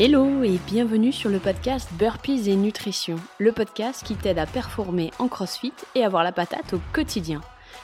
Hello 0.00 0.44
et 0.44 0.60
bienvenue 0.64 1.10
sur 1.10 1.28
le 1.28 1.40
podcast 1.40 1.88
Burpees 1.98 2.48
et 2.48 2.54
Nutrition, 2.54 3.16
le 3.38 3.50
podcast 3.50 4.06
qui 4.06 4.14
t'aide 4.14 4.38
à 4.38 4.46
performer 4.46 5.10
en 5.18 5.26
CrossFit 5.26 5.72
et 5.96 6.04
avoir 6.04 6.22
la 6.22 6.30
patate 6.30 6.72
au 6.72 6.80
quotidien. 6.92 7.40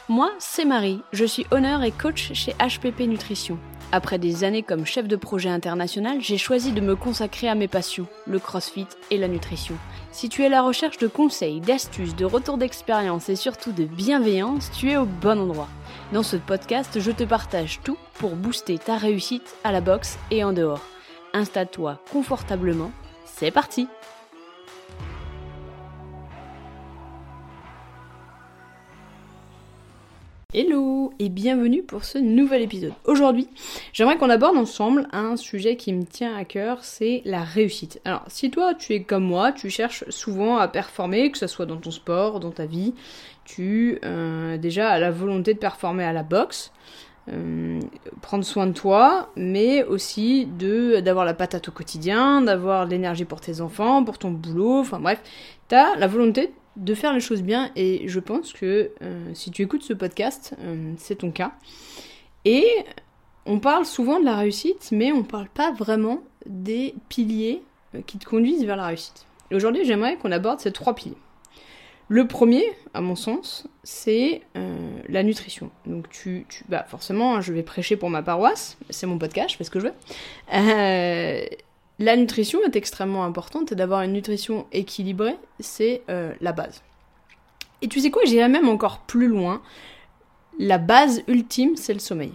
Moi, 0.08 0.30
c'est 0.38 0.64
Marie, 0.64 1.00
je 1.12 1.24
suis 1.24 1.44
honneur 1.50 1.82
et 1.82 1.90
coach 1.90 2.32
chez 2.32 2.52
HPP 2.52 3.08
Nutrition. 3.08 3.58
Après 3.90 4.20
des 4.20 4.44
années 4.44 4.62
comme 4.62 4.86
chef 4.86 5.08
de 5.08 5.16
projet 5.16 5.48
international, 5.48 6.18
j'ai 6.20 6.38
choisi 6.38 6.70
de 6.70 6.80
me 6.80 6.94
consacrer 6.94 7.48
à 7.48 7.56
mes 7.56 7.66
passions, 7.66 8.06
le 8.28 8.38
CrossFit 8.38 8.86
et 9.10 9.18
la 9.18 9.26
nutrition. 9.26 9.74
Si 10.12 10.28
tu 10.28 10.42
es 10.42 10.46
à 10.46 10.50
la 10.50 10.62
recherche 10.62 10.98
de 10.98 11.08
conseils, 11.08 11.60
d'astuces, 11.60 12.14
de 12.14 12.24
retours 12.24 12.58
d'expérience 12.58 13.28
et 13.28 13.34
surtout 13.34 13.72
de 13.72 13.86
bienveillance, 13.86 14.70
tu 14.70 14.88
es 14.88 14.96
au 14.96 15.04
bon 15.04 15.40
endroit. 15.40 15.68
Dans 16.12 16.22
ce 16.22 16.36
podcast, 16.36 17.00
je 17.00 17.10
te 17.10 17.24
partage 17.24 17.80
tout 17.82 17.98
pour 18.20 18.36
booster 18.36 18.78
ta 18.78 18.98
réussite 18.98 19.56
à 19.64 19.72
la 19.72 19.80
boxe 19.80 20.16
et 20.30 20.44
en 20.44 20.52
dehors 20.52 20.93
installe-toi 21.34 22.00
confortablement, 22.10 22.92
c'est 23.26 23.50
parti 23.50 23.88
Hello 30.56 31.12
et 31.18 31.30
bienvenue 31.30 31.82
pour 31.82 32.04
ce 32.04 32.16
nouvel 32.16 32.62
épisode. 32.62 32.92
Aujourd'hui, 33.06 33.48
j'aimerais 33.92 34.16
qu'on 34.16 34.30
aborde 34.30 34.56
ensemble 34.56 35.08
un 35.10 35.36
sujet 35.36 35.74
qui 35.74 35.92
me 35.92 36.04
tient 36.04 36.36
à 36.36 36.44
cœur, 36.44 36.84
c'est 36.84 37.22
la 37.24 37.42
réussite. 37.42 38.00
Alors, 38.04 38.22
si 38.28 38.52
toi 38.52 38.72
tu 38.72 38.94
es 38.94 39.02
comme 39.02 39.24
moi, 39.24 39.50
tu 39.50 39.68
cherches 39.68 40.04
souvent 40.10 40.58
à 40.58 40.68
performer, 40.68 41.32
que 41.32 41.38
ce 41.38 41.48
soit 41.48 41.66
dans 41.66 41.78
ton 41.78 41.90
sport, 41.90 42.38
dans 42.38 42.52
ta 42.52 42.66
vie, 42.66 42.94
tu 43.44 43.98
euh, 44.04 44.56
déjà 44.56 44.90
as 44.90 45.00
la 45.00 45.10
volonté 45.10 45.54
de 45.54 45.58
performer 45.58 46.04
à 46.04 46.12
la 46.12 46.22
boxe, 46.22 46.70
euh, 47.32 47.80
prendre 48.20 48.44
soin 48.44 48.66
de 48.66 48.72
toi, 48.72 49.30
mais 49.34 49.82
aussi 49.82 50.44
de 50.44 51.00
d'avoir 51.00 51.24
la 51.24 51.32
patate 51.32 51.68
au 51.68 51.72
quotidien, 51.72 52.42
d'avoir 52.42 52.84
l'énergie 52.84 53.24
pour 53.24 53.40
tes 53.40 53.62
enfants, 53.62 54.04
pour 54.04 54.18
ton 54.18 54.30
boulot, 54.30 54.80
enfin 54.80 55.00
bref, 55.00 55.22
t'as 55.68 55.96
la 55.96 56.06
volonté 56.06 56.52
de 56.76 56.94
faire 56.94 57.14
les 57.14 57.20
choses 57.20 57.42
bien 57.42 57.70
et 57.76 58.08
je 58.08 58.20
pense 58.20 58.52
que 58.52 58.90
euh, 59.00 59.30
si 59.32 59.50
tu 59.50 59.62
écoutes 59.62 59.82
ce 59.84 59.94
podcast, 59.94 60.54
euh, 60.60 60.92
c'est 60.98 61.16
ton 61.16 61.30
cas. 61.30 61.52
Et 62.44 62.66
on 63.46 63.58
parle 63.58 63.86
souvent 63.86 64.20
de 64.20 64.24
la 64.26 64.36
réussite, 64.36 64.90
mais 64.92 65.10
on 65.10 65.22
parle 65.22 65.48
pas 65.48 65.72
vraiment 65.72 66.22
des 66.44 66.94
piliers 67.08 67.62
qui 68.06 68.18
te 68.18 68.26
conduisent 68.26 68.64
vers 68.66 68.76
la 68.76 68.86
réussite. 68.86 69.24
aujourd'hui, 69.50 69.84
j'aimerais 69.84 70.16
qu'on 70.16 70.32
aborde 70.32 70.60
ces 70.60 70.72
trois 70.72 70.94
piliers. 70.94 71.16
Le 72.08 72.26
premier, 72.26 72.64
à 72.92 73.00
mon 73.00 73.16
sens, 73.16 73.66
c'est 73.82 74.42
euh, 74.56 74.76
la 75.08 75.22
nutrition. 75.22 75.70
Donc 75.86 76.10
tu, 76.10 76.46
bah 76.68 76.84
forcément, 76.86 77.36
hein, 77.36 77.40
je 77.40 77.52
vais 77.52 77.62
prêcher 77.62 77.96
pour 77.96 78.10
ma 78.10 78.22
paroisse, 78.22 78.76
c'est 78.90 79.06
mon 79.06 79.18
podcast, 79.18 79.50
je 79.50 79.56
fais 79.56 79.64
ce 79.64 79.70
que 79.70 79.80
je 79.80 79.86
veux. 79.86 79.94
Euh, 80.52 81.46
la 81.98 82.16
nutrition 82.16 82.60
est 82.64 82.76
extrêmement 82.76 83.24
importante 83.24 83.72
et 83.72 83.74
d'avoir 83.74 84.02
une 84.02 84.12
nutrition 84.12 84.66
équilibrée, 84.72 85.36
c'est 85.60 86.02
euh, 86.10 86.32
la 86.40 86.52
base. 86.52 86.82
Et 87.80 87.88
tu 87.88 88.00
sais 88.00 88.10
quoi, 88.10 88.22
j'irai 88.26 88.48
même 88.48 88.68
encore 88.68 89.00
plus 89.00 89.28
loin. 89.28 89.62
La 90.58 90.78
base 90.78 91.22
ultime, 91.26 91.76
c'est 91.76 91.94
le 91.94 92.00
sommeil. 92.00 92.32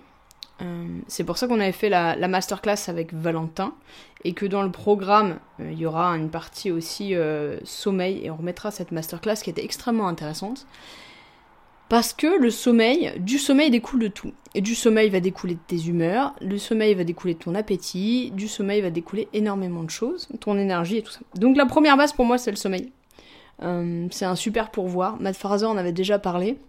Euh, 0.61 0.87
c'est 1.07 1.23
pour 1.23 1.37
ça 1.37 1.47
qu'on 1.47 1.59
avait 1.59 1.71
fait 1.71 1.89
la, 1.89 2.15
masterclass 2.27 2.87
avec 2.87 3.13
Valentin 3.13 3.73
et 4.23 4.33
que 4.33 4.45
dans 4.45 4.63
le 4.63 4.71
programme, 4.71 5.39
euh, 5.59 5.71
il 5.71 5.79
y 5.79 5.85
aura 5.85 6.09
une 6.17 6.29
partie 6.29 6.71
aussi 6.71 7.15
euh, 7.15 7.57
sommeil 7.63 8.21
et 8.23 8.29
on 8.29 8.37
remettra 8.37 8.71
cette 8.71 8.91
masterclass 8.91 9.37
qui 9.43 9.49
était 9.49 9.63
extrêmement 9.63 10.07
intéressante. 10.07 10.67
Parce 11.87 12.13
que 12.13 12.39
le 12.39 12.51
sommeil, 12.51 13.13
du 13.17 13.39
sommeil 13.39 13.71
découle 13.71 13.99
de 13.99 14.07
tout. 14.09 14.31
Et 14.53 14.61
du 14.61 14.75
sommeil 14.75 15.09
va 15.09 15.19
découler 15.19 15.55
de 15.55 15.59
tes 15.65 15.87
humeurs, 15.87 16.35
du 16.39 16.59
sommeil 16.59 16.93
va 16.93 17.03
découler 17.03 17.33
de 17.33 17.39
ton 17.39 17.55
appétit, 17.55 18.29
du 18.31 18.47
sommeil 18.47 18.81
va 18.81 18.91
découler 18.91 19.27
énormément 19.33 19.83
de 19.83 19.89
choses, 19.89 20.27
ton 20.39 20.57
énergie 20.59 20.97
et 20.97 21.01
tout 21.01 21.11
ça. 21.11 21.21
Donc 21.35 21.57
la 21.57 21.65
première 21.65 21.97
base 21.97 22.13
pour 22.13 22.25
moi 22.25 22.37
c'est 22.37 22.51
le 22.51 22.57
sommeil. 22.57 22.91
c'est 23.59 24.25
un 24.25 24.35
super 24.35 24.69
pourvoir. 24.69 25.19
Matt 25.19 25.35
Fraser 25.35 25.65
en 25.65 25.77
avait 25.77 25.91
déjà 25.91 26.19
parlé. 26.19 26.59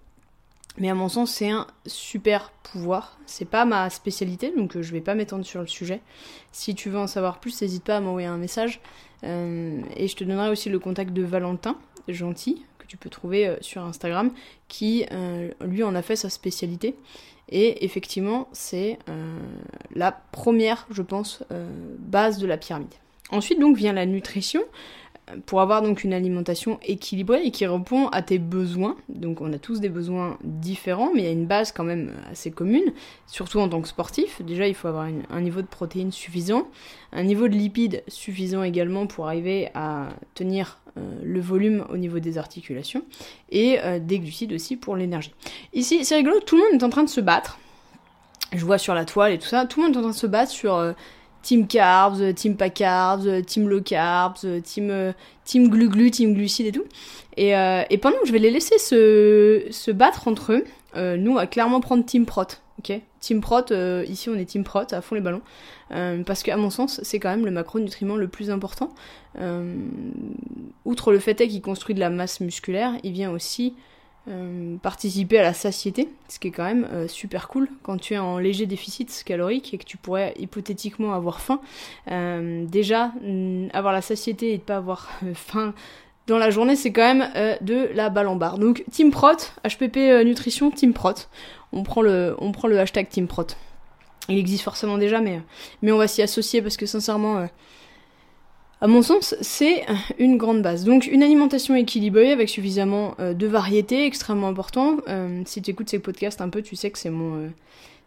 Mais 0.81 0.89
à 0.89 0.95
mon 0.95 1.11
sens, 1.11 1.31
c'est 1.31 1.51
un 1.51 1.67
super 1.87 2.51
pouvoir. 2.63 3.19
C'est 3.27 3.45
pas 3.45 3.67
ma 3.67 3.91
spécialité, 3.91 4.51
donc 4.57 4.77
euh, 4.77 4.83
je 4.83 4.93
vais 4.93 5.03
pas 5.03 5.15
m'étendre 5.15 5.45
sur 5.45 5.61
le 5.61 5.67
sujet. 5.67 6.01
Si 6.53 6.75
tu 6.75 6.89
veux 6.89 6.99
en 6.99 7.07
savoir 7.07 7.39
plus, 7.39 7.61
n'hésite 7.61 7.85
pas 7.85 7.99
à 7.99 8.01
m'envoyer 8.01 8.27
un 8.27 8.39
message. 8.39 8.81
Euh, 9.23 9.79
et 9.95 10.09
je 10.09 10.17
te 10.17 10.25
donnerai 10.25 10.49
aussi 10.49 10.71
le 10.71 10.79
contact 10.79 11.13
de 11.13 11.23
Valentin, 11.23 11.77
gentil, 12.09 12.65
que 12.79 12.87
tu 12.87 12.97
peux 12.97 13.11
trouver 13.11 13.47
euh, 13.47 13.57
sur 13.61 13.83
Instagram, 13.85 14.33
qui 14.69 15.05
lui 15.61 15.83
en 15.83 15.95
a 15.95 16.01
fait 16.01 16.17
sa 16.17 16.31
spécialité. 16.31 16.97
Et 17.51 17.85
effectivement, 17.85 18.49
c'est 18.53 18.99
la 19.95 20.13
première, 20.13 20.87
je 20.91 21.03
pense, 21.03 21.43
base 21.99 22.39
de 22.39 22.47
la 22.47 22.57
pyramide. 22.57 22.95
Ensuite, 23.31 23.59
donc, 23.59 23.77
vient 23.77 23.93
la 23.93 24.07
nutrition 24.07 24.63
pour 25.47 25.61
avoir 25.61 25.83
donc 25.83 26.05
une 26.05 26.13
alimentation 26.13 26.79
équilibrée 26.83 27.43
et 27.45 27.51
qui 27.51 27.67
répond 27.67 28.09
à 28.09 28.23
tes 28.23 28.39
besoins. 28.39 28.97
Donc 29.09 29.41
on 29.41 29.53
a 29.53 29.59
tous 29.59 29.81
des 29.81 29.89
besoins 29.89 30.39
différents, 30.45 31.11
mais 31.15 31.23
il 31.23 31.25
y 31.25 31.29
a 31.29 31.33
une 31.33 31.47
base 31.47 31.73
quand 31.73 31.85
même 31.85 32.13
assez 32.31 32.51
commune, 32.51 32.93
surtout 33.27 33.59
en 33.59 33.69
tant 33.69 33.81
que 33.81 33.89
sportif. 33.89 34.43
Déjà, 34.43 34.67
il 34.67 34.75
faut 34.75 34.89
avoir 34.89 35.09
un 35.31 35.41
niveau 35.41 35.63
de 35.63 35.67
protéines 35.67 36.13
suffisant, 36.13 36.69
un 37.13 37.23
niveau 37.23 37.49
de 37.49 37.55
lipides 37.55 38.03
suffisant 38.09 38.63
également 38.63 39.07
pour 39.07 39.27
arriver 39.27 39.69
à 39.75 40.09
tenir 40.35 40.79
euh, 40.97 41.01
le 41.23 41.41
volume 41.41 41.85
au 41.91 41.97
niveau 41.97 42.19
des 42.19 42.39
articulations, 42.39 43.03
et 43.51 43.79
euh, 43.81 43.99
des 43.99 44.19
glucides 44.19 44.53
aussi 44.53 44.77
pour 44.77 44.97
l'énergie. 44.97 45.33
Ici, 45.73 46.05
c'est 46.05 46.17
rigolo, 46.17 46.41
tout 46.41 46.57
le 46.57 46.63
monde 46.63 46.81
est 46.81 46.85
en 46.85 46.91
train 46.91 47.05
de 47.05 47.09
se 47.09 47.21
battre. 47.21 47.59
Je 48.53 48.65
vois 48.65 48.79
sur 48.79 48.95
la 48.95 49.05
toile 49.05 49.33
et 49.33 49.39
tout 49.39 49.47
ça, 49.47 49.67
tout 49.67 49.81
le 49.81 49.87
monde 49.87 49.95
est 49.95 49.99
en 49.99 50.03
train 50.03 50.11
de 50.11 50.17
se 50.17 50.27
battre 50.27 50.51
sur... 50.51 50.75
Euh, 50.75 50.93
team 51.43 51.67
carbs, 51.67 52.35
team 52.35 52.57
pas 52.57 52.71
carbs, 52.71 53.45
team 53.47 53.69
low 53.69 53.81
carbs, 53.81 54.47
team, 54.63 54.91
euh, 54.91 55.13
team 55.45 55.69
glu-glu, 55.69 56.11
team 56.11 56.35
glucides 56.35 56.67
et 56.67 56.73
tout. 56.73 56.85
Et, 57.37 57.57
euh, 57.57 57.83
et 57.91 57.99
pendant 57.99 58.19
que 58.19 58.27
je 58.27 58.33
vais 58.33 58.39
les 58.39 58.51
laisser 58.51 58.79
se, 58.79 59.67
se 59.71 59.91
battre 59.91 60.29
entre 60.29 60.53
eux, 60.53 60.65
euh, 60.97 61.17
nous 61.17 61.33
on 61.33 61.37
va 61.37 61.47
clairement 61.47 61.81
prendre 61.81 62.05
team 62.05 62.27
prot. 62.27 62.47
Ok, 62.79 62.99
team 63.21 63.41
prot, 63.41 63.73
ici 64.09 64.31
on 64.31 64.35
est 64.37 64.47
team 64.47 64.65
prot 64.65 64.91
à 64.91 65.03
fond 65.03 65.15
les 65.15 65.21
ballons, 65.21 65.43
parce 66.25 66.43
qu'à 66.43 66.57
mon 66.57 66.71
sens 66.71 66.99
c'est 67.03 67.19
quand 67.19 67.29
même 67.29 67.45
le 67.45 67.51
macronutriment 67.51 68.17
le 68.17 68.27
plus 68.27 68.51
important. 68.51 68.95
outre 70.87 71.13
le 71.13 71.19
fait 71.19 71.35
qu'il 71.35 71.61
construit 71.61 71.95
de 71.95 72.01
la 72.01 72.09
masse 72.09 72.41
musculaire, 72.41 72.95
il 73.03 73.13
vient 73.13 73.31
aussi 73.31 73.75
euh, 74.31 74.77
participer 74.77 75.39
à 75.39 75.43
la 75.43 75.53
satiété, 75.53 76.09
ce 76.29 76.39
qui 76.39 76.49
est 76.49 76.51
quand 76.51 76.65
même 76.65 76.87
euh, 76.93 77.09
super 77.09 77.49
cool 77.49 77.69
quand 77.83 77.97
tu 77.97 78.15
es 78.15 78.19
en 78.19 78.39
léger 78.39 78.67
déficit 78.67 79.23
calorique 79.25 79.75
et 79.75 79.79
que 79.79 79.85
tu 79.85 79.97
pourrais 79.97 80.35
hypothétiquement 80.39 81.15
avoir 81.15 81.41
faim. 81.41 81.61
Euh, 82.11 82.65
déjà, 82.67 83.13
avoir 83.73 83.93
la 83.93 84.03
satiété 84.03 84.53
et 84.53 84.59
ne 84.59 84.63
pas 84.63 84.77
avoir 84.77 85.11
faim 85.35 85.75
dans 86.27 86.39
la 86.39 86.51
journée, 86.51 86.77
c'est 86.77 86.93
quand 86.93 87.15
même 87.15 87.59
de 87.61 87.91
la 87.93 88.09
balle 88.09 88.29
en 88.29 88.37
barre. 88.37 88.59
Donc 88.59 88.85
Team 88.93 89.11
Prot, 89.11 89.37
HPP 89.65 89.97
Nutrition, 90.25 90.71
Team 90.71 90.93
Prot. 90.93 91.15
On 91.73 91.83
prend 91.83 92.03
le, 92.03 92.37
on 92.39 92.53
prend 92.53 92.69
le 92.69 92.79
hashtag 92.79 93.09
Team 93.09 93.27
Prot. 93.27 93.47
Il 94.29 94.39
existe 94.39 94.63
forcément 94.63 94.97
déjà, 94.97 95.21
mais, 95.21 95.41
mais 95.83 95.91
on 95.91 95.99
va 95.99 96.07
s'y 96.07 96.23
associer 96.23 96.63
parce 96.63 96.77
que 96.77 96.87
sincèrement, 96.87 97.49
à 98.83 98.87
mon 98.87 99.03
sens, 99.03 99.35
c'est 99.43 99.85
une 100.19 100.39
grande 100.39 100.63
base. 100.63 100.85
Donc 100.85 101.07
une 101.07 101.23
alimentation 101.23 101.75
équilibrée 101.75 102.33
avec 102.33 102.49
suffisamment 102.49 103.15
euh, 103.21 103.35
de 103.35 103.47
variété, 103.47 104.07
extrêmement 104.07 104.49
important. 104.49 104.97
Euh, 105.09 105.43
si 105.45 105.61
tu 105.61 105.71
écoutes 105.71 105.91
ces 105.91 105.99
podcasts 105.99 106.41
un 106.41 106.49
peu, 106.49 106.63
tu 106.63 106.77
sais 106.77 106.91
que 106.91 106.99
c'est 106.99 107.11
mon, 107.11 107.37
euh, 107.37 107.49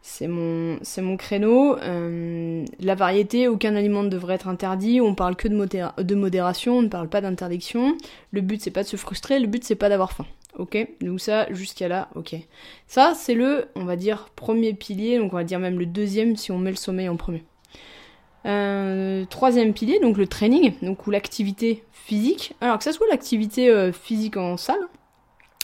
c'est 0.02 0.28
mon, 0.28 0.80
c'est 0.82 1.04
mon 1.04 1.16
créneau. 1.16 1.78
la 1.78 2.96
variété, 2.96 3.48
aucun 3.48 3.76
aliment 3.76 4.04
ne 4.04 4.10
devrait 4.10 4.36
être 4.36 4.48
interdit. 4.48 5.00
On 5.00 5.14
parle 5.14 5.36
que 5.36 5.48
de, 5.48 6.02
de 6.04 6.16
modération, 6.16 6.80
on 6.80 6.82
ne 6.82 6.88
parle 6.88 7.08
pas 7.08 7.22
d'interdiction. 7.22 7.96
Le 8.32 8.42
but 8.42 8.60
c'est 8.62 8.72
pas 8.72 8.84
de 8.84 8.88
se 8.88 8.98
frustrer, 8.98 9.40
le 9.40 9.48
but 9.48 9.64
c'est 9.64 9.76
pas 9.76 9.90
d'avoir 9.90 10.12
faim. 10.12 10.26
Ok, 10.58 10.78
donc 11.02 11.20
ça 11.20 11.52
jusqu'à 11.52 11.88
là, 11.88 12.10
ok. 12.16 12.36
Ça 12.88 13.14
c'est 13.16 13.34
le, 13.36 13.66
on 13.76 13.86
va 13.86 13.96
dire 13.96 14.30
premier 14.36 14.74
pilier, 14.74 15.20
donc 15.20 15.34
on 15.34 15.38
va 15.38 15.44
dire 15.44 15.60
même 15.60 15.80
le 15.80 15.86
deuxième 15.86 16.36
si 16.36 16.52
on 16.52 16.58
met 16.58 16.72
le 16.72 16.78
sommeil 16.78 17.10
en 17.10 17.16
premier. 17.16 17.44
Euh, 18.46 19.24
troisième 19.30 19.74
pilier, 19.74 20.00
donc 20.00 20.18
le 20.18 20.28
training, 20.28 20.74
donc 20.82 21.08
ou 21.08 21.12
l'activité 21.12 21.84
physique. 21.92 22.56
Alors 22.62 22.78
que 22.78 22.84
ce 22.84 22.92
soit 22.92 23.08
l'activité 23.10 23.70
euh, 23.70 23.92
physique 23.92 24.38
en 24.38 24.58
salle, 24.58 24.82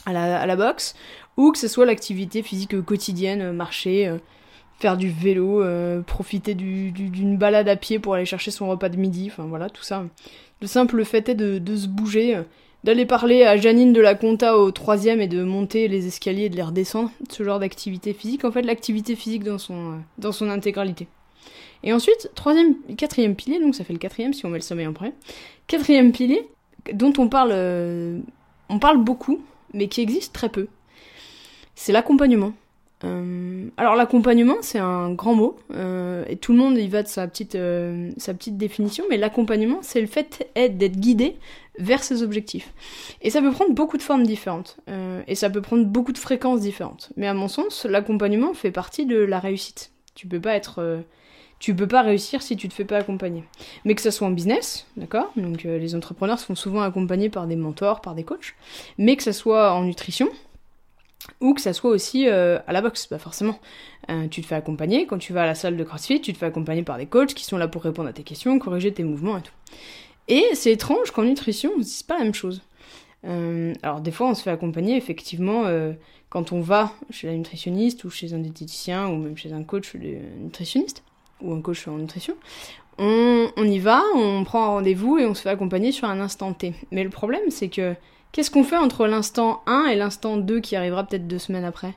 à 0.06 0.46
la, 0.46 0.56
boxe, 0.56 0.96
ou 1.38 1.52
que 1.52 1.58
ce 1.58 1.68
soit 1.68 1.86
l'activité 1.86 2.42
physique 2.42 2.81
quotidienne, 2.81 3.42
euh, 3.42 3.52
marcher, 3.52 4.12
faire 4.80 4.96
du 4.96 5.10
vélo, 5.10 5.62
profiter 6.08 6.56
d'une 6.56 7.38
balade 7.38 7.68
à 7.68 7.76
pied 7.76 8.00
pour 8.00 8.14
aller 8.14 8.26
chercher 8.26 8.50
son 8.50 8.70
repas 8.70 8.88
de 8.88 8.96
midi, 8.96 9.30
enfin 9.30 9.44
voilà, 9.44 9.70
tout 9.70 9.84
ça. 9.84 10.06
Le 10.62 10.68
simple 10.68 11.04
fait 11.04 11.28
est 11.28 11.36
de, 11.36 11.60
de 11.60 11.75
se 11.75 11.88
bouger, 11.88 12.42
d'aller 12.86 13.06
parler 13.06 13.44
à 13.44 13.58
Janine 13.58 13.92
de 13.92 14.00
la 14.00 14.16
Conta 14.16 14.58
au 14.58 14.72
troisième 14.72 15.20
et 15.20 15.28
de 15.28 15.44
monter 15.44 15.90
les 15.90 16.08
escaliers 16.08 16.46
et 16.46 16.50
de 16.50 16.56
les 16.56 16.64
redescendre, 16.64 17.12
ce 17.30 17.44
genre 17.44 17.60
d'activité 17.60 18.14
physique, 18.14 18.46
en 18.46 18.54
fait 18.54 18.62
l'activité 18.62 19.18
physique 19.18 19.44
dans 19.44 19.58
son, 19.58 20.00
dans 20.18 20.32
son 20.32 20.50
intégralité. 20.50 21.10
Et 21.84 21.94
ensuite, 21.94 22.31
troisième, 22.36 22.76
quatrième 22.98 23.36
pilier, 23.36 23.60
donc 23.60 23.76
ça 23.76 23.84
fait 23.84 23.94
le 23.94 24.00
quatrième 24.00 24.34
si 24.34 24.46
on 24.46 24.50
met 24.50 24.58
le 24.58 24.64
sommeil 24.64 24.88
en 24.88 24.94
premier. 24.94 25.14
Quatrième 25.68 26.12
pilier, 26.12 26.48
dont 26.94 27.14
on 27.18 27.30
parle, 27.30 27.52
euh, 27.54 28.20
on 28.70 28.80
parle 28.80 28.98
beaucoup, 28.98 29.42
mais 29.74 29.88
qui 29.88 30.02
existe 30.02 30.34
très 30.34 30.50
peu, 30.50 30.68
c'est 31.76 31.94
l'accompagnement. 31.94 32.54
Euh, 33.06 33.70
alors 33.78 33.96
l'accompagnement, 33.96 34.58
c'est 34.60 34.80
un 34.80 35.14
grand 35.14 35.36
mot, 35.36 35.56
euh, 35.74 36.26
et 36.28 36.36
tout 36.36 36.52
le 36.52 36.58
monde 36.58 36.78
y 36.78 36.90
va 36.90 37.02
de 37.02 37.08
sa 37.08 37.28
petite, 37.28 37.58
sa 38.18 38.34
petite 38.34 38.58
définition, 38.58 39.06
mais 39.10 39.16
l'accompagnement, 39.16 39.80
c'est 39.82 40.02
le 40.02 40.08
fait 40.08 40.52
d'être 40.56 41.00
guidé 41.00 41.38
vers 41.78 42.04
ses 42.04 42.24
objectifs. 42.24 42.74
Et 43.22 43.30
ça 43.30 43.42
peut 43.42 43.52
prendre 43.52 43.74
beaucoup 43.74 43.96
de 43.96 44.02
formes 44.02 44.24
différentes, 44.24 44.80
et 45.28 45.36
ça 45.36 45.50
peut 45.50 45.62
prendre 45.62 45.86
beaucoup 45.86 46.12
de 46.12 46.18
fréquences 46.18 46.60
différentes. 46.60 47.14
Mais 47.16 47.28
à 47.28 47.34
mon 47.34 47.48
sens, 47.48 47.86
l'accompagnement 47.86 48.54
fait 48.54 48.72
partie 48.72 49.06
de 49.06 49.18
la 49.18 49.40
réussite. 49.40 49.94
Tu 50.14 50.28
peux 50.28 50.42
pas 50.42 50.56
être... 50.56 51.04
tu 51.60 51.76
peux 51.76 51.88
pas 51.88 52.02
réussir 52.02 52.42
si 52.42 52.56
tu 52.56 52.70
te 52.70 52.74
fais 52.74 52.86
pas 52.86 52.98
accompagner. 52.98 53.44
Mais 53.86 53.94
que 53.94 54.02
ça 54.02 54.12
soit 54.12 54.28
en 54.28 54.32
business, 54.32 54.88
d'accord? 54.98 55.32
Donc 55.36 55.64
les 55.64 55.96
entrepreneurs 55.96 56.40
se 56.40 56.46
font 56.46 56.56
souvent 56.56 56.82
accompagner 56.82 57.30
par 57.30 57.48
des 57.48 57.58
mentors, 57.58 58.02
par 58.02 58.16
des 58.16 58.24
coachs, 58.24 58.56
mais 58.98 59.16
que 59.16 59.24
ça 59.24 59.34
soit 59.34 59.74
en 59.74 59.84
nutrition, 59.84 60.30
ou 61.42 61.54
que 61.54 61.62
ça 61.62 61.74
soit 61.74 61.92
aussi 61.92 62.28
euh, 62.28 62.60
à 62.68 62.74
la 62.74 62.82
boxe, 62.82 63.08
pas 63.08 63.20
forcément. 63.20 63.60
Euh, 64.10 64.28
tu 64.28 64.42
te 64.42 64.48
fais 64.48 64.56
accompagner, 64.56 65.06
quand 65.06 65.18
tu 65.18 65.34
vas 65.34 65.44
à 65.44 65.46
la 65.46 65.56
salle 65.56 65.78
de 65.78 65.84
CrossFit, 65.84 66.22
tu 66.22 66.34
te 66.34 66.38
fais 66.38 66.46
accompagner 66.46 66.84
par 66.84 66.98
des 66.98 67.06
coachs 67.06 67.34
qui 67.34 67.46
sont 67.46 67.58
là 67.58 67.68
pour 67.68 67.84
répondre 67.84 68.10
à 68.10 68.14
tes 68.14 68.24
questions, 68.24 68.58
corriger 68.60 68.94
tes 68.94 69.04
mouvements 69.04 69.38
et 69.38 69.42
tout. 69.42 69.54
Et 70.28 70.46
c'est 70.54 70.72
étrange 70.72 71.12
qu'en 71.12 71.24
nutrition, 71.24 71.72
c'est 71.82 72.06
pas 72.06 72.18
la 72.18 72.24
même 72.24 72.34
chose. 72.34 72.62
Euh, 73.26 73.74
alors 73.84 74.02
des 74.02 74.12
fois, 74.12 74.30
on 74.30 74.34
se 74.34 74.44
fait 74.44 74.52
accompagner 74.52 74.96
effectivement 74.96 75.66
quand 76.30 76.52
on 76.52 76.62
va 76.62 76.94
chez 77.10 77.28
la 77.28 77.34
nutritionniste 77.34 78.04
ou 78.04 78.10
chez 78.10 78.34
un 78.34 78.40
diététicien 78.40 79.08
ou 79.08 79.18
même 79.18 79.38
chez 79.38 79.52
un 79.52 79.64
coach 79.64 79.96
nutritionniste 79.96 81.04
ou 81.41 81.53
un 81.53 81.62
coach 81.62 81.88
en 81.88 81.97
nutrition. 81.97 82.36
On, 82.97 83.63
y 83.63 83.80
va, 83.80 84.03
on 84.13 84.44
prend 84.44 84.63
un 84.63 84.68
rendez-vous 84.68 85.19
et 85.19 85.25
on 85.25 85.33
se 85.33 85.44
fait 85.44 85.50
accompagner 85.50 85.94
sur 85.94 86.09
un 86.09 86.19
instant 86.19 86.51
T. 86.51 86.74
Mais 86.91 87.06
le 87.06 87.09
problème, 87.09 87.50
c'est 87.50 87.69
que 87.69 87.95
Qu'est-ce 88.31 88.51
qu'on 88.51 88.63
fait 88.63 88.77
entre 88.77 89.07
l'instant 89.07 89.63
1 89.65 89.88
et 89.88 89.95
l'instant 89.95 90.38
2 90.38 90.59
qui 90.59 90.75
arrivera 90.75 91.03
peut-être 91.03 91.27
deux 91.27 91.39
semaines 91.39 91.65
après? 91.65 91.94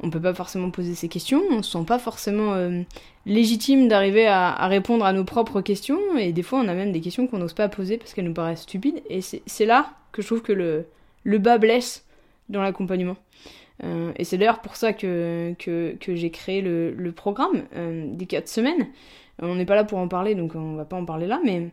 On 0.00 0.10
peut 0.10 0.20
pas 0.20 0.34
forcément 0.34 0.70
poser 0.70 0.94
ces 0.94 1.08
questions, 1.08 1.42
on 1.50 1.62
se 1.62 1.72
sent 1.72 1.84
pas 1.86 1.98
forcément 1.98 2.54
euh, 2.54 2.82
légitime 3.24 3.88
d'arriver 3.88 4.26
à, 4.26 4.66
répondre 4.68 5.04
à 5.04 5.12
nos 5.12 5.24
propres 5.24 5.60
questions, 5.60 6.16
et 6.18 6.32
des 6.32 6.42
fois 6.42 6.60
on 6.60 6.68
a 6.68 6.74
même 6.74 6.92
des 6.92 7.00
questions 7.00 7.26
qu'on 7.26 7.38
n'ose 7.38 7.54
pas 7.54 7.68
poser 7.68 7.96
parce 7.96 8.12
qu'elles 8.12 8.26
nous 8.26 8.34
paraissent 8.34 8.62
stupides, 8.62 9.02
et 9.08 9.20
c'est 9.20 9.66
là 9.66 9.90
que 10.12 10.22
je 10.22 10.26
trouve 10.26 10.42
que 10.42 10.52
le, 10.52 10.86
le 11.24 11.38
bas 11.38 11.58
blesse 11.58 12.04
dans 12.48 12.62
l'accompagnement. 12.62 13.16
Euh, 13.84 14.12
et 14.16 14.24
c'est 14.24 14.38
d'ailleurs 14.38 14.60
pour 14.60 14.76
ça 14.76 14.92
que, 14.92 15.54
que, 15.58 16.14
j'ai 16.14 16.30
créé 16.30 16.62
le, 16.62 17.12
programme 17.12 17.64
euh, 17.76 18.06
des 18.08 18.26
4 18.26 18.48
semaines. 18.48 18.88
On 19.40 19.54
n'est 19.54 19.66
pas 19.66 19.74
là 19.74 19.84
pour 19.84 19.98
en 19.98 20.08
parler, 20.08 20.34
donc 20.34 20.54
on 20.54 20.76
va 20.76 20.84
pas 20.84 20.96
en 20.96 21.04
parler 21.04 21.26
là, 21.26 21.40
mais 21.44 21.68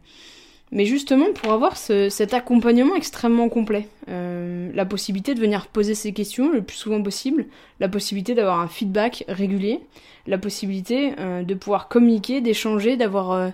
mais 0.74 0.86
justement 0.86 1.32
pour 1.34 1.54
avoir 1.54 1.78
cet 1.78 2.34
accompagnement 2.34 2.96
extrêmement 2.96 3.48
complet. 3.48 3.88
Euh, 4.10 4.72
la 4.74 4.86
possibilité 4.86 5.36
de 5.36 5.40
venir 5.40 5.68
poser 5.68 5.94
ses 5.94 6.14
questions 6.14 6.52
le 6.52 6.64
plus 6.64 6.76
souvent 6.76 7.02
possible, 7.02 7.46
la 7.80 7.88
possibilité 7.88 8.34
d'avoir 8.34 8.60
un 8.60 8.68
feedback 8.68 9.24
régulier, 9.28 9.82
la 10.26 10.40
possibilité 10.40 11.14
euh, 11.20 11.44
de 11.44 11.54
pouvoir 11.54 11.90
communiquer, 11.90 12.42
d'échanger, 12.42 12.98
d'avoir 12.98 13.32
euh, 13.32 13.50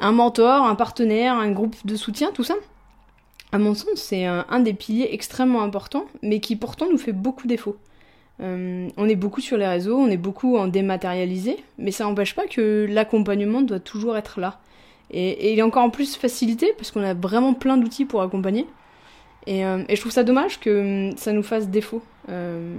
un 0.00 0.12
mentor, 0.12 0.64
un 0.64 0.74
partenaire, 0.74 1.34
un 1.34 1.50
groupe 1.50 1.76
de 1.84 1.94
soutien, 1.94 2.30
tout 2.32 2.44
ça. 2.44 2.54
À 3.52 3.58
mon 3.58 3.74
sens, 3.74 3.94
c'est 3.96 4.24
un, 4.26 4.60
des 4.60 4.74
piliers 4.74 5.08
extrêmement 5.12 5.62
importants, 5.62 6.04
mais 6.22 6.40
qui 6.40 6.56
pourtant 6.56 6.86
nous 6.90 6.98
fait 6.98 7.12
beaucoup 7.12 7.48
défaut. 7.48 7.76
on 8.38 9.08
est 9.08 9.16
beaucoup 9.16 9.40
sur 9.40 9.56
les 9.56 9.66
réseaux, 9.66 9.98
on 9.98 10.08
est 10.08 10.16
beaucoup 10.16 10.56
en 10.56 10.68
dématérialisé, 10.68 11.56
mais 11.78 11.90
ça 11.90 12.04
n'empêche 12.04 12.34
pas 12.34 12.46
que 12.46 12.86
l'accompagnement 12.88 13.62
doit 13.62 13.80
toujours 13.80 14.16
être 14.16 14.40
là. 14.40 14.60
Et, 15.10 15.52
il 15.52 15.58
est 15.58 15.62
encore 15.62 15.84
en 15.84 15.90
plus 15.90 16.16
facilité 16.16 16.72
parce 16.76 16.90
qu'on 16.90 17.02
a 17.02 17.14
vraiment 17.14 17.54
plein 17.54 17.76
d'outils 17.76 18.04
pour 18.04 18.22
accompagner. 18.22 18.66
Et, 19.46 19.64
euh, 19.64 19.82
et, 19.88 19.96
je 19.96 20.00
trouve 20.00 20.12
ça 20.12 20.24
dommage 20.24 20.60
que 20.60 21.10
hum, 21.10 21.16
ça 21.16 21.32
nous 21.32 21.42
fasse 21.42 21.68
défaut. 21.68 22.02
Euh, 22.28 22.76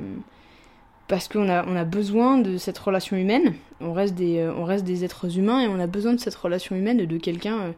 parce 1.08 1.28
qu'on 1.28 1.50
a, 1.50 1.66
on 1.68 1.76
a 1.76 1.84
besoin 1.84 2.38
de 2.38 2.58
cette 2.58 2.78
relation 2.78 3.18
humaine. 3.18 3.54
On 3.82 3.92
reste, 3.92 4.16
des, 4.16 4.38
euh, 4.38 4.54
on 4.56 4.64
reste 4.64 4.86
des 4.86 5.04
êtres 5.04 5.38
humains 5.38 5.60
et 5.62 5.68
on 5.68 5.80
a 5.80 5.88
besoin 5.88 6.14
de 6.14 6.20
cette 6.20 6.36
relation 6.36 6.76
humaine 6.76 7.06
de 7.06 7.18
quelqu'un 7.18 7.74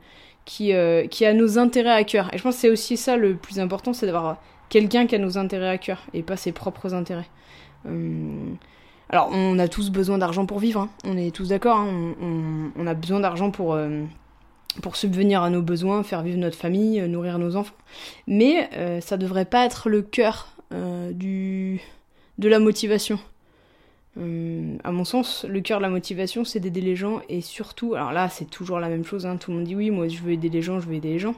qui, 0.46 0.74
qui 1.10 1.26
a 1.26 1.34
nos 1.34 1.58
intérêts 1.58 1.92
à 1.92 2.04
cœur. 2.04 2.34
Et 2.34 2.38
je 2.38 2.44
pense 2.44 2.56
que 2.56 2.62
c'est 2.62 2.70
aussi 2.70 2.98
ça 2.98 3.18
le 3.18 3.36
plus 3.36 3.60
important, 3.60 3.94
c'est 3.94 4.06
d'avoir 4.06 4.38
quelqu'un 4.70 5.06
qui 5.08 5.16
a 5.16 5.20
nos 5.20 5.38
intérêts 5.38 5.70
à 5.70 5.78
cœur 5.78 6.04
et 6.14 6.24
pas 6.24 6.38
ses 6.38 6.52
propres 6.52 6.94
intérêts. 6.94 7.30
Hum, 7.86 8.58
alors, 9.10 9.30
on 9.32 9.60
a 9.60 9.68
tous 9.68 9.92
besoin 9.92 10.18
d'argent 10.18 10.46
pour 10.46 10.60
vivre, 10.60 10.82
hein. 10.82 10.90
on 11.06 11.18
est 11.18 11.34
tous 11.34 11.50
d'accord, 11.50 11.78
hein. 11.78 12.16
on, 12.76 12.88
a 12.88 12.94
besoin 12.96 13.20
d'argent 13.20 13.52
pour, 13.52 13.78
pour 14.82 14.96
subvenir 14.96 15.44
à 15.44 15.50
nos 15.50 15.62
besoins, 15.62 16.04
faire 16.04 16.24
vivre 16.24 16.38
notre 16.38 16.58
famille, 16.58 17.00
euh, 17.00 17.08
nourrir 17.08 17.38
nos 17.38 17.56
enfants. 17.56 17.76
Mais 18.28 18.70
euh, 18.74 19.02
ça 19.02 19.18
devrait 19.18 19.46
pas 19.46 19.66
être 19.66 19.90
le 19.90 20.02
cœur 20.02 20.48
euh, 20.74 21.12
du 21.12 21.82
de 22.40 22.50
la 22.50 22.60
motivation. 22.60 23.20
À 24.16 24.92
mon 24.92 25.06
sens, 25.06 25.46
le 25.48 25.62
cœur 25.62 25.80
de 25.80 25.84
la 25.84 25.90
motivation, 25.90 26.46
c'est 26.46 26.60
d'aider 26.60 26.82
les 26.82 26.96
gens 26.96 27.22
et 27.30 27.42
surtout, 27.42 27.96
alors 27.96 28.12
là, 28.12 28.30
c'est 28.30 28.50
toujours 28.50 28.80
la 28.80 28.90
même 28.90 29.04
chose. 29.04 29.26
Hein, 29.26 29.38
tout 29.38 29.52
le 29.52 29.58
monde 29.58 29.66
dit 29.66 29.76
oui, 29.76 29.90
moi 29.90 30.08
je 30.08 30.20
veux 30.20 30.32
aider 30.32 30.50
les 30.50 30.62
gens, 30.62 30.80
je 30.80 30.88
veux 30.88 30.96
aider 30.96 31.10
les 31.10 31.20
gens. 31.20 31.36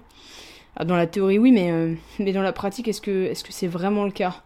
dans 0.84 0.98
la 0.98 1.08
théorie, 1.08 1.40
oui, 1.40 1.52
mais 1.52 1.96
mais 2.20 2.34
dans 2.34 2.42
la 2.42 2.54
pratique, 2.54 2.88
est-ce 2.88 3.02
que 3.02 3.26
est-ce 3.26 3.44
c'est 3.50 3.68
vraiment 3.68 4.04
le 4.04 4.12
cas? 4.12 4.42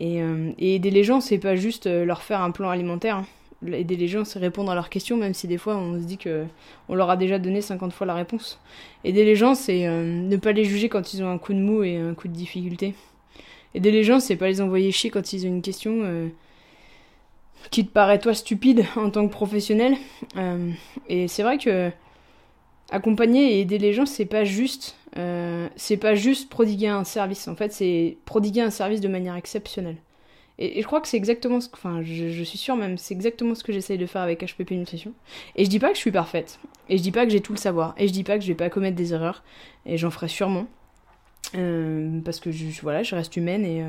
Et, 0.00 0.20
et, 0.58 0.76
aider 0.76 0.90
les 0.90 1.04
gens, 1.04 1.20
c'est 1.20 1.38
pas 1.38 1.56
juste 1.56 1.86
leur 1.86 2.22
faire 2.22 2.40
un 2.40 2.50
plan 2.50 2.70
alimentaire. 2.70 3.16
Hein 3.16 3.26
aider 3.68 3.96
les 3.96 4.08
gens, 4.08 4.24
c'est 4.24 4.38
répondre 4.38 4.70
à 4.70 4.74
leurs 4.74 4.88
questions, 4.88 5.16
même 5.16 5.34
si 5.34 5.46
des 5.46 5.58
fois 5.58 5.76
on 5.76 6.00
se 6.00 6.04
dit 6.04 6.16
que 6.16 6.44
on 6.88 6.94
leur 6.94 7.10
a 7.10 7.16
déjà 7.16 7.38
donné 7.38 7.60
50 7.60 7.92
fois 7.92 8.06
la 8.06 8.14
réponse. 8.14 8.58
Aider 9.04 9.24
les 9.24 9.36
gens, 9.36 9.54
c'est 9.54 9.86
euh, 9.86 10.04
ne 10.04 10.36
pas 10.36 10.52
les 10.52 10.64
juger 10.64 10.88
quand 10.88 11.12
ils 11.12 11.22
ont 11.22 11.30
un 11.30 11.38
coup 11.38 11.52
de 11.52 11.58
mou 11.58 11.82
et 11.82 11.96
un 11.96 12.14
coup 12.14 12.28
de 12.28 12.32
difficulté. 12.32 12.94
Aider 13.74 13.90
les 13.90 14.02
gens, 14.02 14.20
c'est 14.20 14.36
pas 14.36 14.48
les 14.48 14.60
envoyer 14.60 14.90
chier 14.92 15.10
quand 15.10 15.32
ils 15.32 15.46
ont 15.46 15.48
une 15.48 15.62
question 15.62 16.00
euh, 16.04 16.28
qui 17.70 17.86
te 17.86 17.90
paraît 17.90 18.18
toi 18.18 18.34
stupide 18.34 18.84
en 18.96 19.10
tant 19.10 19.26
que 19.26 19.32
professionnel. 19.32 19.96
Euh, 20.36 20.70
et 21.08 21.28
c'est 21.28 21.42
vrai 21.42 21.58
que 21.58 21.90
accompagner 22.90 23.54
et 23.54 23.60
aider 23.60 23.78
les 23.78 23.92
gens, 23.92 24.06
c'est 24.06 24.24
pas 24.24 24.44
juste, 24.44 24.96
c'est 25.76 25.96
pas 25.96 26.14
juste 26.14 26.48
prodiguer 26.50 26.88
un 26.88 27.04
service. 27.04 27.46
En 27.46 27.54
fait, 27.54 27.72
c'est 27.72 28.16
prodiguer 28.24 28.62
un 28.62 28.70
service 28.70 29.00
de 29.00 29.08
manière 29.08 29.36
exceptionnelle. 29.36 29.96
Et, 30.60 30.82
je 30.82 30.86
crois 30.86 31.00
que 31.00 31.08
c'est 31.08 31.16
exactement 31.16 31.60
ce 31.60 31.68
que. 31.68 31.74
Enfin, 31.74 32.02
je, 32.02 32.42
suis 32.44 32.58
sûre 32.58 32.76
même, 32.76 32.98
c'est 32.98 33.14
exactement 33.14 33.54
ce 33.54 33.64
que 33.64 33.72
j'essaye 33.72 33.98
de 33.98 34.06
faire 34.06 34.20
avec 34.20 34.44
HPP 34.44 34.72
Nutrition. 34.72 35.12
Et 35.56 35.64
je 35.64 35.70
dis 35.70 35.78
pas 35.78 35.88
que 35.88 35.94
je 35.94 36.00
suis 36.00 36.12
parfaite. 36.12 36.60
Et 36.88 36.98
je 36.98 37.02
dis 37.02 37.12
pas 37.12 37.24
que 37.24 37.32
j'ai 37.32 37.40
tout 37.40 37.52
le 37.52 37.58
savoir. 37.58 37.94
Et 37.96 38.06
je 38.06 38.12
dis 38.12 38.24
pas 38.24 38.36
que 38.36 38.42
je 38.42 38.48
vais 38.48 38.54
pas 38.54 38.68
commettre 38.68 38.96
des 38.96 39.14
erreurs. 39.14 39.42
Et 39.86 39.96
j'en 39.96 40.10
ferai 40.10 40.28
sûrement. 40.28 40.66
Euh, 41.56 42.20
parce 42.24 42.38
que 42.38 42.52
je, 42.52 42.66
voilà, 42.82 43.02
je 43.02 43.14
reste 43.14 43.36
humaine 43.36 43.64
et, 43.64 43.82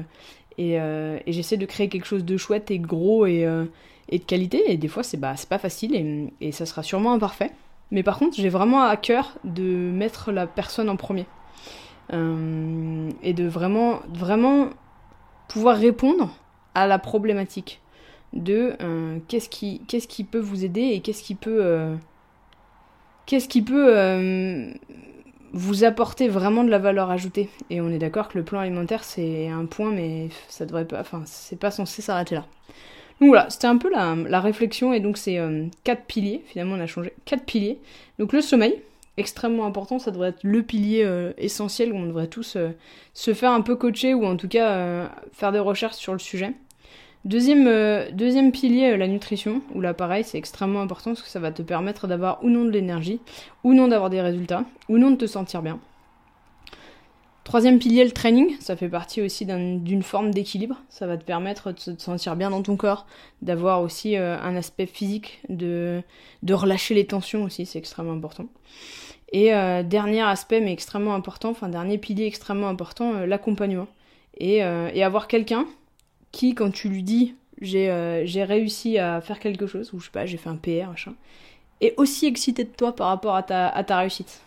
euh, 0.59 0.77
euh, 0.77 1.19
et, 1.25 1.31
j'essaie 1.31 1.57
de 1.57 1.65
créer 1.65 1.89
quelque 1.89 2.05
chose 2.05 2.25
de 2.25 2.37
chouette 2.37 2.71
et 2.71 2.79
gros 2.79 3.25
et, 3.25 3.47
et 4.09 4.19
de 4.19 4.23
qualité. 4.23 4.71
Et 4.71 4.77
des 4.77 4.87
fois, 4.87 5.03
c'est 5.03 5.17
bah, 5.17 5.35
pas 5.49 5.57
facile 5.57 6.31
et, 6.39 6.51
ça 6.51 6.65
sera 6.65 6.83
sûrement 6.83 7.13
imparfait. 7.13 7.51
Mais 7.91 8.03
par 8.03 8.17
contre, 8.17 8.37
j'ai 8.37 8.49
vraiment 8.49 8.83
à 8.83 8.95
cœur 8.95 9.37
de 9.43 9.63
mettre 9.63 10.31
la 10.31 10.47
personne 10.47 10.89
en 10.89 10.95
premier. 10.95 11.25
et 12.11 13.33
de 13.33 13.47
vraiment, 13.47 13.99
vraiment 14.13 14.69
pouvoir 15.47 15.77
répondre 15.77 16.29
à 16.73 16.87
la 16.87 16.99
problématique 16.99 17.81
de 18.33 18.73
euh, 18.81 19.19
qu'est-ce 19.27 19.49
qui, 19.49 20.23
peut 20.23 20.39
vous 20.39 20.63
aider 20.63 20.81
et 20.81 21.01
qu'est-ce 21.01 21.23
qui 21.23 21.35
peut, 21.35 21.59
euh, 21.61 21.95
qu'est-ce 23.25 23.49
qui 23.49 23.61
peut 23.61 23.97
euh, 23.97 24.71
vous 25.53 25.83
apporter 25.83 26.27
vraiment 26.27 26.63
de 26.63 26.69
la 26.69 26.79
valeur 26.79 27.09
ajoutée. 27.11 27.49
Et 27.69 27.81
on 27.81 27.89
est 27.89 27.97
d'accord 27.97 28.27
que 28.27 28.37
le 28.37 28.43
plan 28.43 28.59
alimentaire 28.59 29.03
c'est 29.03 29.47
un 29.47 29.65
point, 29.65 29.91
mais 29.91 30.29
ça 30.47 30.65
devrait 30.65 30.85
pas, 30.85 31.01
enfin 31.01 31.23
c'est 31.25 31.59
pas 31.59 31.71
censé 31.71 32.01
s'arrêter 32.01 32.35
là. 32.35 32.45
Donc 33.19 33.29
voilà, 33.29 33.49
c'était 33.49 33.67
un 33.67 33.77
peu 33.77 33.91
la, 33.91 34.15
la, 34.15 34.39
réflexion 34.39 34.93
et 34.93 34.99
donc 34.99 35.17
c'est 35.17 35.39
quatre 35.83 36.05
piliers. 36.05 36.43
Finalement 36.47 36.75
on 36.75 36.79
a 36.79 36.87
changé 36.87 37.13
quatre 37.25 37.43
piliers. 37.43 37.79
Donc 38.17 38.33
le 38.33 38.41
sommeil, 38.41 38.81
extrêmement 39.17 39.67
important, 39.67 39.99
ça 39.99 40.09
devrait 40.09 40.29
être 40.29 40.43
le 40.43 40.63
pilier 40.63 41.07
essentiel 41.37 41.93
où 41.93 41.97
on 41.97 42.07
devrait 42.07 42.27
tous 42.27 42.57
se 43.13 43.33
faire 43.33 43.51
un 43.51 43.61
peu 43.61 43.75
coacher 43.75 44.15
ou 44.15 44.25
en 44.25 44.37
tout 44.37 44.47
cas 44.47 45.11
faire 45.33 45.51
des 45.51 45.59
recherches 45.59 45.97
sur 45.97 46.13
le 46.13 46.19
sujet. 46.19 46.53
Deuxième, 47.23 47.67
euh, 47.67 48.09
deuxième 48.11 48.51
pilier, 48.51 48.93
euh, 48.93 48.97
la 48.97 49.07
nutrition, 49.07 49.61
où 49.75 49.81
là 49.81 49.93
pareil 49.93 50.23
c'est 50.23 50.39
extrêmement 50.39 50.81
important 50.81 51.11
parce 51.11 51.21
que 51.21 51.29
ça 51.29 51.39
va 51.39 51.51
te 51.51 51.61
permettre 51.61 52.07
d'avoir 52.07 52.43
ou 52.43 52.49
non 52.49 52.65
de 52.65 52.71
l'énergie, 52.71 53.19
ou 53.63 53.75
non 53.75 53.87
d'avoir 53.87 54.09
des 54.09 54.21
résultats, 54.21 54.65
ou 54.89 54.97
non 54.97 55.11
de 55.11 55.17
te 55.17 55.27
sentir 55.27 55.61
bien. 55.61 55.79
Troisième 57.43 57.77
pilier, 57.77 58.05
le 58.05 58.11
training, 58.11 58.55
ça 58.59 58.75
fait 58.75 58.89
partie 58.89 59.21
aussi 59.21 59.45
d'une 59.45 60.01
forme 60.03 60.31
d'équilibre, 60.31 60.81
ça 60.89 61.05
va 61.05 61.15
te 61.17 61.23
permettre 61.23 61.71
de 61.71 61.93
te 61.93 62.01
sentir 62.01 62.35
bien 62.35 62.49
dans 62.49 62.63
ton 62.63 62.75
corps, 62.75 63.05
d'avoir 63.43 63.81
aussi 63.81 64.17
euh, 64.17 64.39
un 64.39 64.55
aspect 64.55 64.87
physique, 64.87 65.41
de, 65.47 66.01
de 66.41 66.53
relâcher 66.55 66.95
les 66.95 67.05
tensions 67.05 67.43
aussi, 67.43 67.67
c'est 67.67 67.77
extrêmement 67.77 68.13
important. 68.13 68.45
Et 69.33 69.51
dernier 69.85 70.23
aspect, 70.23 70.59
mais 70.59 70.73
extrêmement 70.73 71.15
important, 71.15 71.51
enfin 71.51 71.69
dernier 71.69 71.97
pilier 71.97 72.25
extrêmement 72.25 72.67
important, 72.67 73.25
l'accompagnement. 73.25 73.87
Et 74.37 74.61
avoir 74.61 75.29
quelqu'un 75.29 75.67
qui, 76.31 76.55
quand 76.55 76.71
tu 76.71 76.89
lui 76.89 77.03
dis 77.03 77.35
euh, 77.63 78.23
j'ai 78.25 78.43
réussi 78.43 78.97
à 78.97 79.21
faire 79.21 79.39
quelque 79.39 79.67
chose, 79.67 79.93
ou 79.93 79.99
je 79.99 80.05
sais 80.05 80.11
pas, 80.11 80.25
j'ai 80.25 80.37
fait 80.37 80.49
un 80.49 80.55
PR, 80.55 80.89
machin, 80.89 81.13
est 81.79 81.93
aussi 81.97 82.25
excité 82.25 82.63
de 82.63 82.69
toi 82.69 82.95
par 82.95 83.07
rapport 83.07 83.35
à 83.35 83.43
ta, 83.43 83.67
à 83.69 83.83
ta 83.83 83.97
réussite. 83.97 84.41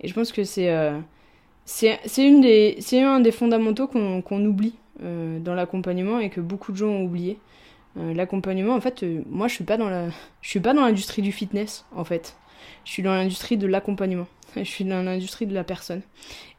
Et 0.00 0.08
je 0.08 0.14
pense 0.14 0.32
que 0.32 0.44
c'est 0.44 0.70
euh, 0.70 0.98
c'est 1.64 1.98
un 3.02 3.20
des 3.20 3.32
fondamentaux 3.32 3.88
qu'on 3.88 4.44
oublie 4.44 4.74
euh, 5.02 5.38
dans 5.40 5.54
l'accompagnement 5.54 6.18
et 6.20 6.30
que 6.30 6.40
beaucoup 6.40 6.72
de 6.72 6.76
gens 6.76 6.88
ont 6.88 7.04
oublié. 7.04 7.38
l'accompagnement, 7.96 8.74
en 8.74 8.80
fait, 8.80 9.04
moi 9.28 9.48
je 9.48 9.54
suis 9.54 9.64
pas 9.64 9.76
dans 9.76 10.10
suis 10.42 10.60
pas 10.60 10.72
dans 10.74 10.82
l'industrie 10.82 11.22
du 11.22 11.32
fitness, 11.32 11.84
en 11.94 12.04
fait. 12.04 12.36
Je 12.84 12.92
suis 12.92 13.02
dans 13.02 13.14
l'industrie 13.14 13.56
de 13.56 13.66
l'accompagnement. 13.66 14.26
Je 14.56 14.62
suis 14.62 14.84
dans 14.84 15.02
l'industrie 15.02 15.46
de 15.46 15.54
la 15.54 15.62
personne. 15.62 16.02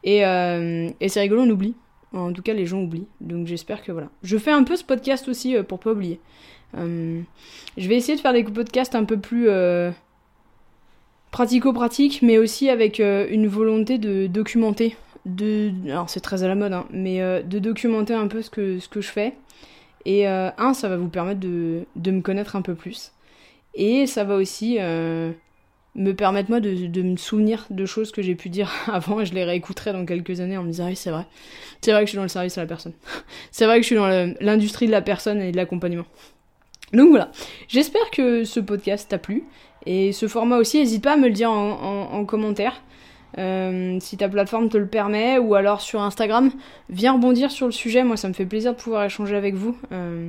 Et, 0.04 0.18
et 0.18 1.08
c'est 1.08 1.20
rigolo, 1.20 1.42
on 1.42 1.50
oublie. 1.50 1.74
En 2.12 2.32
tout 2.32 2.42
cas, 2.42 2.54
les 2.54 2.66
gens 2.66 2.82
oublient. 2.82 3.06
Donc 3.20 3.46
j'espère 3.46 3.82
que 3.82 3.92
voilà. 3.92 4.08
Je 4.22 4.36
fais 4.36 4.50
un 4.50 4.64
peu 4.64 4.76
ce 4.76 4.84
podcast 4.84 5.28
aussi 5.28 5.56
pour 5.68 5.78
pas 5.78 5.92
oublier. 5.92 6.20
je 6.74 7.22
vais 7.76 7.96
essayer 7.96 8.16
de 8.16 8.20
faire 8.20 8.32
des 8.32 8.44
podcasts 8.44 8.94
un 8.94 9.04
peu 9.04 9.18
plus 9.18 9.48
pratico-pratique, 11.30 12.22
mais 12.22 12.38
aussi 12.38 12.68
avec 12.68 13.00
euh, 13.00 13.26
une 13.30 13.46
volonté 13.46 13.98
de 13.98 14.26
documenter. 14.26 14.96
Alors 15.86 16.08
c'est 16.08 16.20
très 16.20 16.42
à 16.42 16.48
la 16.48 16.54
mode, 16.54 16.72
hein, 16.72 16.86
mais 16.90 17.20
euh, 17.20 17.42
de 17.42 17.58
documenter 17.58 18.14
un 18.14 18.26
peu 18.26 18.42
ce 18.42 18.50
que, 18.50 18.78
je 18.78 19.00
fais. 19.00 19.34
Et 20.06 20.26
euh, 20.28 20.50
un, 20.58 20.74
ça 20.74 20.88
va 20.88 20.96
vous 20.96 21.08
permettre 21.08 21.40
de, 21.40 21.84
me 21.96 22.20
connaître 22.20 22.56
un 22.56 22.62
peu 22.62 22.74
plus. 22.74 23.12
Et 23.74 24.06
ça 24.06 24.24
va 24.24 24.36
aussi 24.36 24.78
me 25.94 26.12
permettre 26.12 26.50
moi 26.50 26.60
de, 26.60 27.02
me 27.02 27.16
souvenir 27.16 27.66
de 27.70 27.84
choses 27.84 28.12
que 28.12 28.22
j'ai 28.22 28.34
pu 28.34 28.48
dire 28.48 28.70
avant 28.86 29.20
et 29.20 29.26
je 29.26 29.34
les 29.34 29.44
réécouterai 29.44 29.92
dans 29.92 30.06
quelques 30.06 30.40
années 30.40 30.56
en 30.56 30.62
me 30.62 30.70
disant 30.70 30.86
oui 30.86 30.96
c'est 30.96 31.10
vrai. 31.10 31.26
C'est 31.80 31.92
vrai 31.92 32.02
que 32.02 32.06
je 32.06 32.10
suis 32.10 32.16
dans 32.16 32.22
le 32.22 32.28
service 32.28 32.56
à 32.58 32.62
la 32.62 32.66
personne. 32.66 32.92
c'est 33.50 33.66
vrai 33.66 33.76
que 33.76 33.82
je 33.82 33.86
suis 33.86 33.96
dans 33.96 34.34
l'industrie 34.40 34.86
de 34.86 34.92
la 34.92 35.02
personne 35.02 35.40
et 35.40 35.52
de 35.52 35.56
l'accompagnement. 35.56 36.06
Donc 36.92 37.10
voilà, 37.10 37.30
j'espère 37.68 38.10
que 38.10 38.44
ce 38.44 38.60
podcast 38.60 39.08
t'a 39.08 39.18
plu. 39.18 39.44
Et 39.86 40.12
ce 40.12 40.28
format 40.28 40.58
aussi, 40.58 40.78
n'hésite 40.78 41.02
pas 41.02 41.14
à 41.14 41.16
me 41.16 41.28
le 41.28 41.32
dire 41.32 41.50
en, 41.50 42.24
commentaire. 42.26 42.82
Euh, 43.38 43.98
si 44.00 44.16
ta 44.16 44.28
plateforme 44.28 44.68
te 44.68 44.76
le 44.76 44.86
permet, 44.86 45.38
ou 45.38 45.54
alors 45.54 45.80
sur 45.80 46.00
Instagram, 46.00 46.50
viens 46.88 47.12
rebondir 47.12 47.50
sur 47.50 47.66
le 47.66 47.72
sujet. 47.72 48.02
Moi, 48.02 48.16
ça 48.16 48.28
me 48.28 48.32
fait 48.32 48.46
plaisir 48.46 48.72
de 48.74 48.78
pouvoir 48.78 49.04
échanger 49.04 49.36
avec 49.36 49.54
vous. 49.54 49.76
Euh, 49.92 50.28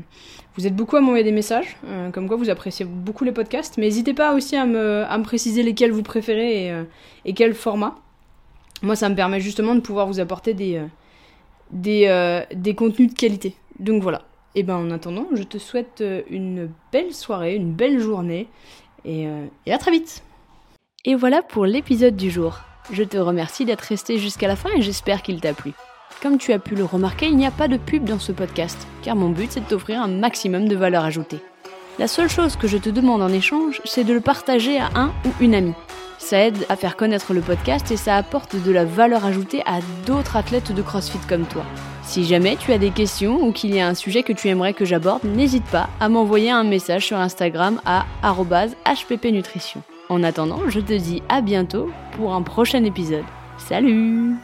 vous 0.56 0.68
êtes 0.68 0.76
beaucoup 0.76 0.98
à 0.98 1.02
m'envoyer 1.02 1.24
des 1.24 1.32
messages, 1.32 1.78
euh, 1.86 2.12
comme 2.12 2.28
quoi 2.28 2.38
vous 2.38 2.50
appréciez 2.50 2.86
beaucoup 2.86 3.24
les 3.24 3.32
podcasts, 3.32 3.78
mais 3.78 3.86
n'hésitez 3.86 4.14
pas 4.14 4.34
aussi 4.34 4.56
à 4.56 4.66
me, 4.66 5.24
préciser 5.24 5.64
lesquels 5.64 5.92
vous 5.92 6.04
préférez 6.04 6.74
et, 7.26 7.34
quel 7.34 7.54
format. 7.54 7.96
Moi, 8.84 8.96
ça 8.96 9.10
me 9.10 9.16
permet 9.16 9.40
justement 9.40 9.76
de 9.76 9.80
pouvoir 9.80 10.08
vous 10.08 10.20
apporter 10.20 10.54
des, 10.54 10.82
des, 11.72 12.76
contenus 12.76 13.14
de 13.14 13.18
qualité. 13.18 13.56
Donc 13.80 14.02
voilà. 14.04 14.24
Et 14.54 14.64
ben 14.64 14.76
en 14.76 14.92
attendant, 14.92 15.28
je 15.32 15.44
te 15.44 15.58
souhaite 15.58 16.04
une 16.30 16.70
belle 16.92 17.14
soirée, 17.14 17.56
une 17.56 17.72
belle 17.72 18.00
journée 18.00 18.48
et, 19.06 19.28
à 19.68 19.78
très 19.78 19.92
vite 19.92 20.24
Et 21.06 21.16
voilà 21.16 21.42
pour 21.42 21.66
l'épisode 21.66 22.18
du 22.18 22.30
jour. 22.30 22.60
Je 22.90 23.04
te 23.04 23.18
remercie 23.18 23.66
d'être 23.66 23.82
resté 23.82 24.18
jusqu'à 24.18 24.48
la 24.48 24.56
fin 24.56 24.70
et 24.76 24.82
j'espère 24.82 25.22
qu'il 25.22 25.40
t'a 25.40 25.54
plu. 25.54 25.74
Comme 26.22 26.38
tu 26.38 26.52
as 26.52 26.60
pu 26.60 26.76
le 26.76 26.84
remarquer, 26.84 27.28
il 27.28 27.38
n'y 27.38 27.46
a 27.46 27.52
pas 27.52 27.68
de 27.68 27.78
pub 27.78 28.04
dans 28.04 28.20
ce 28.20 28.32
podcast, 28.32 28.88
car 29.02 29.16
mon 29.16 29.30
but 29.30 29.52
c'est 29.52 29.62
de 29.62 29.66
t'offrir 29.66 30.02
un 30.02 30.08
maximum 30.08 30.68
de 30.68 30.76
valeur 30.76 31.06
ajoutée. 31.06 31.40
La 32.00 32.08
seule 32.08 32.30
chose 32.30 32.56
que 32.56 32.68
je 32.68 32.78
te 32.78 32.90
demande 32.90 33.22
en 33.22 33.30
échange, 33.30 33.82
c'est 33.86 34.04
de 34.04 34.14
le 34.14 34.22
partager 34.22 34.80
à 34.80 34.90
un 34.96 35.12
ou 35.26 35.30
une 35.40 35.56
amie. 35.56 35.74
Ça 36.20 36.40
aide 36.40 36.66
à 36.70 36.76
faire 36.76 36.96
connaître 36.96 37.34
le 37.34 37.42
podcast 37.42 37.92
et 37.92 37.98
ça 37.98 38.16
apporte 38.16 38.56
de 38.56 38.72
la 38.72 38.86
valeur 38.86 39.26
ajoutée 39.26 39.64
à 39.66 39.80
d'autres 40.06 40.36
athlètes 40.36 40.72
de 40.72 40.82
CrossFit 40.82 41.20
comme 41.28 41.46
toi. 41.46 41.64
Si 42.04 42.26
jamais 42.26 42.56
tu 42.58 42.72
as 42.72 42.78
des 42.78 42.92
questions 42.92 43.44
ou 43.44 43.52
qu'il 43.52 43.74
y 43.74 43.80
a 43.80 43.88
un 43.88 43.96
sujet 43.96 44.24
que 44.24 44.34
tu 44.34 44.48
aimerais 44.48 44.74
que 44.74 44.86
j'aborde, 44.86 45.24
n'hésite 45.24 45.66
pas 45.66 45.90
à 46.00 46.10
m'envoyer 46.10 46.52
un 46.52 46.64
message 46.64 47.06
sur 47.08 47.18
Instagram 47.18 47.82
à 47.86 48.06
hppnutrition. 48.24 49.82
En 50.12 50.24
attendant, 50.24 50.68
je 50.68 50.82
te 50.82 50.92
dis 50.92 51.24
à 51.30 51.40
bientôt 51.40 51.90
pour 52.18 52.34
un 52.34 52.42
prochain 52.42 52.84
épisode. 52.84 53.24
Salut 53.58 54.36